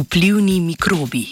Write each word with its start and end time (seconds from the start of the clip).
Vplivni 0.00 0.60
mikrobi. 0.60 1.26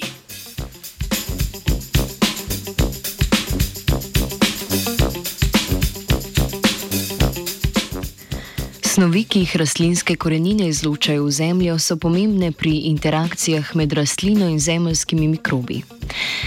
Snovi, 8.83 9.25
ki 9.25 9.39
jih 9.39 9.57
rastlinske 9.57 10.17
korenine 10.17 10.69
izlučajo 10.69 11.25
v 11.25 11.31
zemljo, 11.31 11.79
so 11.79 11.97
pomembne 11.97 12.53
pri 12.53 12.75
interakcijah 12.93 13.73
med 13.77 13.93
rastlino 13.93 14.49
in 14.53 14.61
zemeljskimi 14.61 15.29
mikrobi. 15.29 15.98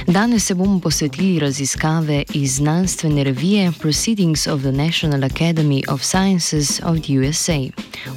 Danes 0.08 0.46
se 0.46 0.56
bomo 0.56 0.80
posvetili 0.80 1.40
raziskave 1.40 2.24
iz 2.34 2.56
znanstvene 2.56 3.24
revije 3.24 3.72
Proceedings 3.80 4.48
of 4.48 4.62
the 4.62 4.72
National 4.72 5.24
Academy 5.24 5.84
of 5.94 6.04
Sciences 6.04 6.80
of 6.84 7.00
the 7.00 7.20
USA, 7.20 7.60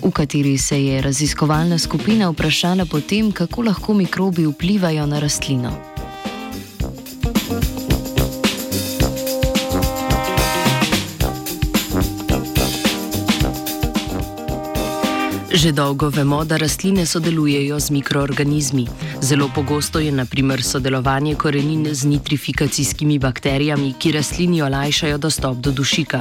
v 0.03 0.11
kateri 0.11 0.59
se 0.59 0.85
je 0.85 1.03
raziskovalna 1.03 1.79
skupina 1.79 2.31
vprašala 2.31 2.85
potem, 2.85 3.33
kako 3.33 3.63
lahko 3.63 3.95
mikrobi 3.95 4.47
vplivajo 4.47 5.07
na 5.07 5.21
rastlino. 5.21 5.94
Že 15.55 15.71
dolgo 15.73 16.11
vemo, 16.11 16.43
da 16.45 16.57
rastline 16.59 17.07
sodelujejo 17.07 17.81
z 17.81 17.91
mikroorganizmi. 17.91 18.89
Zelo 19.21 19.49
pogosto 19.55 19.99
je 20.03 20.13
naprimer 20.13 20.63
sodelovanje 20.63 21.35
korenin 21.35 21.87
z 21.95 22.05
nitrifikacijskimi 22.05 23.19
bakterijami, 23.19 23.95
ki 23.99 24.13
rastlini 24.13 24.63
olajšajo 24.63 25.19
dostop 25.19 25.57
do 25.63 25.71
dušika. 25.71 26.21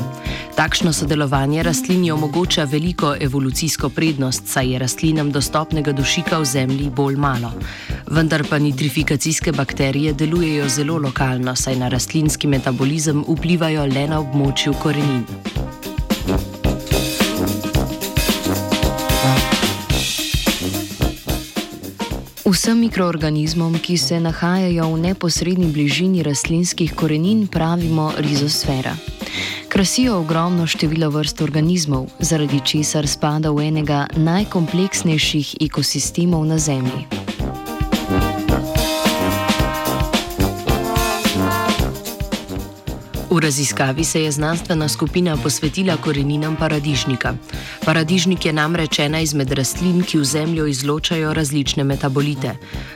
Takšno 0.55 0.93
sodelovanje 0.93 1.63
rastlini 1.63 2.11
omogoča 2.11 2.63
veliko 2.63 3.15
evolucijsko 3.19 3.89
prednost, 3.89 4.45
saj 4.47 4.71
je 4.71 4.79
rastlinam 4.79 5.31
dostopnega 5.31 5.91
dušika 5.91 6.37
v 6.37 6.45
zemlji 6.45 6.89
bolj 6.89 7.15
malo. 7.15 7.51
Vendar 8.11 8.45
pa 8.49 8.59
nitrifikacijske 8.59 9.51
bakterije 9.51 10.13
delujejo 10.13 10.69
zelo 10.69 10.97
lokalno, 10.97 11.55
saj 11.55 11.75
na 11.75 11.89
rastlinski 11.89 12.47
metabolizem 12.47 13.25
vplivajo 13.27 13.85
le 13.85 14.07
na 14.07 14.21
območju 14.21 14.73
korenin. 14.73 15.25
Vsem 22.63 22.79
mikroorganizmom, 22.79 23.73
ki 23.83 23.97
se 23.97 24.19
nahajajo 24.23 24.85
v 24.93 24.99
neposrednji 24.99 25.67
bližini 25.67 26.23
rastlinskih 26.23 26.93
korenin, 26.95 27.47
pravimo 27.47 28.13
rizosfera. 28.17 28.95
Krasijo 29.67 30.15
ogromno 30.21 30.67
število 30.67 31.09
vrst 31.11 31.41
organizmov, 31.41 32.07
zaradi 32.19 32.61
česar 32.63 33.07
spada 33.07 33.51
v 33.51 33.67
enega 33.67 34.07
najkompleksnejših 34.15 35.59
ekosistemov 35.59 36.47
na 36.47 36.55
Zemlji. 36.55 37.22
V 43.33 43.39
raziskavi 43.39 44.03
se 44.03 44.21
je 44.23 44.31
znanstvena 44.31 44.87
skupina 44.87 45.37
posvetila 45.37 45.97
koreninam 45.97 46.55
paradižnika. 46.55 47.33
Paradižnik 47.85 48.45
je 48.45 48.53
namreč 48.53 48.99
ena 48.99 49.19
izmed 49.19 49.51
rastlin, 49.51 50.03
ki 50.03 50.17
v 50.17 50.23
zemljo 50.23 50.67
izločajo 50.67 51.33
različne 51.33 51.83
metabolite. 51.83 52.53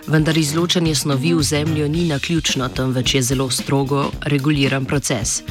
Vendar 0.08 0.38
izločanje 0.38 0.96
snovi 0.96 1.34
v 1.34 1.42
zemljo 1.44 1.88
ni 1.88 2.06
naključno, 2.06 2.70
temveč 2.70 3.16
je 3.16 3.22
zelo 3.22 3.50
strogo 3.50 4.12
reguliran 4.22 4.86
proces. 4.86 5.42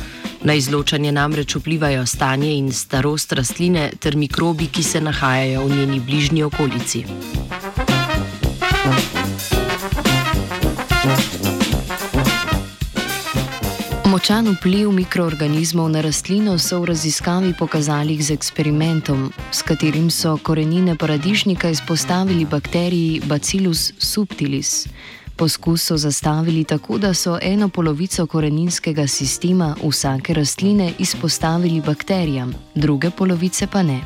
Na 0.43 0.55
izločanje 0.55 1.13
namreč 1.13 1.57
vplivajo 1.57 2.07
stanje 2.07 2.55
in 2.55 2.73
starost 2.73 3.33
rastline 3.33 3.91
ter 3.99 4.17
mikrobi, 4.17 4.67
ki 4.67 4.83
se 4.83 5.01
nahajajo 5.01 5.67
v 5.67 5.77
njeni 5.77 6.01
bližnji 6.01 6.43
okolici. 6.43 7.05
Močan 14.17 14.49
vpliv 14.49 14.89
mikroorganizmov 14.97 15.93
na 15.93 16.01
rastlino 16.01 16.55
so 16.57 16.81
v 16.81 16.89
raziskavi 16.89 17.53
pokazali 17.53 18.17
z 18.17 18.33
eksperimentom, 18.33 19.29
s 19.53 19.61
katerim 19.61 20.09
so 20.09 20.39
korenine 20.41 20.97
paradižnika 20.97 21.69
izpostavili 21.69 22.49
bakteriji 22.49 23.21
Bacillus 23.29 23.93
subtilis. 23.99 24.89
Poskus 25.37 25.85
so 25.93 26.01
zastavili 26.01 26.65
tako, 26.65 26.97
da 26.99 27.13
so 27.15 27.37
eno 27.43 27.69
polovico 27.69 28.27
koreninskega 28.27 29.07
sistema 29.07 29.77
vsake 29.85 30.35
rastline 30.35 30.93
izpostavili 30.99 31.85
bakterijam, 31.85 32.55
druge 32.75 33.11
polovice 33.11 33.67
pa 33.67 33.83
ne. 33.83 34.01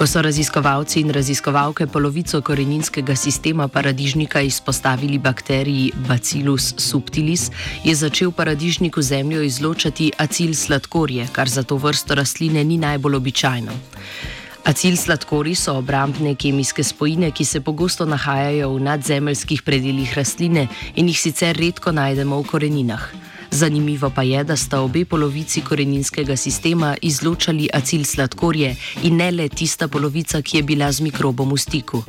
Ko 0.00 0.06
so 0.08 0.22
raziskovalci 0.24 1.02
in 1.04 1.10
raziskovalke 1.12 1.84
polovico 1.86 2.38
koreninskega 2.40 3.12
sistema 3.16 3.66
paradižnika 3.68 4.40
izpostavili 4.40 5.18
bakteriji 5.18 5.92
Bacillus 6.08 6.70
subtilis, 6.78 7.50
je 7.84 7.94
začel 7.94 8.32
paradižnik 8.32 8.96
v 8.96 9.02
zemljo 9.02 9.42
izločati 9.42 10.08
acil 10.16 10.54
sladkorje, 10.54 11.28
kar 11.32 11.48
za 11.48 11.62
to 11.62 11.76
vrsto 11.76 12.14
rastline 12.14 12.64
ni 12.64 12.78
najbolj 12.78 13.20
običajno. 13.20 13.76
Acil 14.64 14.96
sladkori 14.96 15.54
so 15.54 15.76
obrambne 15.76 16.32
kemijske 16.34 16.82
spojine, 16.82 17.30
ki 17.30 17.44
se 17.44 17.60
pogosto 17.60 18.06
nahajajo 18.08 18.72
v 18.72 18.80
nadzemeljskih 18.80 19.62
predeljih 19.62 20.16
rastline 20.16 20.68
in 20.96 21.12
jih 21.12 21.20
sicer 21.20 21.56
redko 21.56 21.92
najdemo 21.92 22.40
v 22.40 22.48
koreninah. 22.48 23.19
Zanimivo 23.50 24.10
pa 24.10 24.22
je, 24.22 24.44
da 24.44 24.56
sta 24.56 24.80
obe 24.80 25.04
polovici 25.04 25.60
koreninskega 25.60 26.36
sistema 26.36 26.96
izločali 27.02 27.68
acil 27.72 28.04
sladkorje 28.04 28.76
in 29.02 29.16
ne 29.16 29.30
le 29.30 29.48
tista 29.48 29.88
polovica, 29.88 30.42
ki 30.42 30.56
je 30.56 30.62
bila 30.62 30.92
z 30.92 31.00
mikrobom 31.00 31.52
v 31.52 31.58
stiku. 31.58 32.02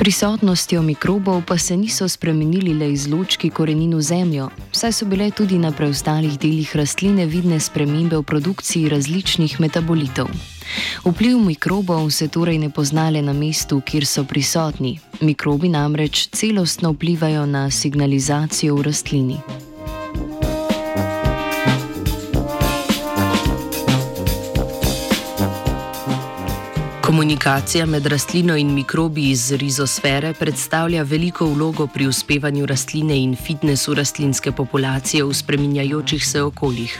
Prisotnostjo 0.00 0.82
mikrobov 0.82 1.42
pa 1.44 1.58
se 1.58 1.76
niso 1.76 2.08
spremenili 2.08 2.72
le 2.74 2.92
izločki 2.92 3.50
korenin 3.50 3.94
v 3.94 4.00
zemljo, 4.00 4.48
saj 4.72 4.92
so 4.92 5.04
bile 5.04 5.30
tudi 5.30 5.58
na 5.58 5.72
preostalih 5.76 6.38
delih 6.40 6.72
rastline 6.76 7.26
vidne 7.26 7.60
spremembe 7.60 8.16
v 8.16 8.22
produkciji 8.22 8.88
različnih 8.88 9.60
metabolitov. 9.60 10.32
Vpliv 11.04 11.38
mikrobov 11.44 12.10
se 12.10 12.28
torej 12.28 12.58
ne 12.58 12.70
pozna 12.70 13.10
le 13.10 13.22
na 13.22 13.32
mestu, 13.32 13.82
kjer 13.84 14.06
so 14.06 14.24
prisotni. 14.24 14.98
Mikrobi 15.20 15.68
namreč 15.68 16.28
celostno 16.32 16.92
vplivajo 16.96 17.44
na 17.46 17.70
signalizacijo 17.70 18.80
v 18.80 18.82
rastlini. 18.82 19.36
Komunikacija 27.10 27.86
med 27.86 28.06
rastlino 28.06 28.56
in 28.56 28.74
mikrobi 28.74 29.30
iz 29.30 29.52
rizosfere 29.52 30.34
predstavlja 30.38 31.02
veliko 31.02 31.46
vlogo 31.46 31.86
pri 31.86 32.06
uspevanju 32.06 32.66
rastline 32.66 33.16
in 33.18 33.36
fitnesu 33.36 33.94
rastlinske 33.94 34.52
populacije 34.52 35.24
v 35.24 35.34
spreminjajočih 35.34 36.26
se 36.26 36.42
okoljih 36.42 36.98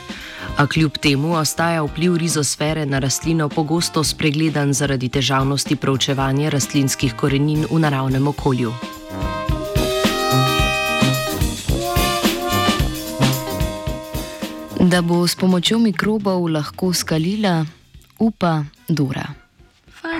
a 0.56 0.66
kljub 0.66 0.98
temu 0.98 1.34
ostaja 1.34 1.82
vpliv 1.82 2.16
rizosfere 2.16 2.86
na 2.86 2.98
rastlino 2.98 3.48
pogosto 3.48 4.04
spregledan 4.04 4.72
zaradi 4.72 5.08
težavnosti 5.08 5.76
proučevanja 5.76 6.50
rastlinskih 6.50 7.14
korenin 7.14 7.66
v 7.70 7.78
naravnem 7.78 8.28
okolju. 8.28 8.72
Da 14.80 15.02
bo 15.02 15.26
s 15.26 15.36
pomočjo 15.36 15.78
mikrobov 15.78 16.48
lahko 16.48 16.92
skalila, 16.92 17.66
upa 18.18 18.64
Dora. 18.88 19.39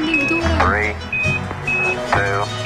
three 0.00 0.94
two 2.12 2.60